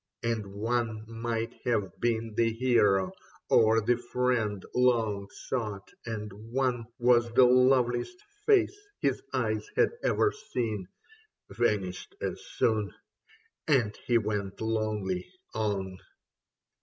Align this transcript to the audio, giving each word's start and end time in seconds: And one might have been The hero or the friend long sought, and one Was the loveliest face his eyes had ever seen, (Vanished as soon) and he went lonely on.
And 0.23 0.47
one 0.55 1.03
might 1.05 1.53
have 1.63 1.99
been 2.01 2.33
The 2.33 2.51
hero 2.51 3.11
or 3.51 3.81
the 3.81 3.97
friend 3.97 4.65
long 4.73 5.29
sought, 5.29 5.91
and 6.07 6.33
one 6.33 6.87
Was 6.97 7.31
the 7.33 7.45
loveliest 7.45 8.17
face 8.47 8.75
his 8.99 9.21
eyes 9.31 9.69
had 9.75 9.91
ever 10.01 10.31
seen, 10.31 10.87
(Vanished 11.51 12.15
as 12.19 12.41
soon) 12.43 12.95
and 13.67 13.95
he 14.07 14.17
went 14.17 14.59
lonely 14.59 15.31
on. 15.53 15.99